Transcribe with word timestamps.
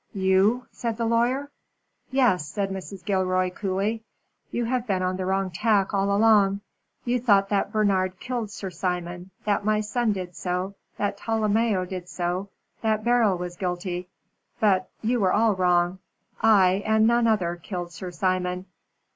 "You?" 0.13 0.65
said 0.71 0.97
the 0.97 1.05
lawyer. 1.05 1.51
"Yes," 2.09 2.47
said 2.47 2.71
Mrs. 2.71 3.05
Gilroy, 3.05 3.51
coolly. 3.51 4.01
"You 4.49 4.65
have 4.65 4.87
been 4.87 5.03
on 5.03 5.15
the 5.17 5.27
wrong 5.27 5.51
tack 5.51 5.93
all 5.93 6.05
along. 6.11 6.61
You 7.05 7.19
thought 7.19 7.49
that 7.49 7.71
Bernard 7.71 8.19
killed 8.19 8.49
Sir 8.49 8.71
Simon 8.71 9.29
that 9.45 9.63
my 9.63 9.79
son 9.79 10.11
did 10.13 10.35
so 10.35 10.73
that 10.97 11.17
Tolomeo 11.19 11.85
did 11.85 12.09
so 12.09 12.49
that 12.81 13.03
Beryl 13.03 13.37
was 13.37 13.55
guilty. 13.57 14.07
But 14.59 14.89
you 15.03 15.19
were 15.19 15.33
all 15.33 15.53
wrong. 15.53 15.99
I, 16.41 16.81
and 16.83 17.05
none 17.05 17.27
other, 17.27 17.55
killed 17.57 17.91
Sir 17.91 18.09
Simon." 18.09 18.65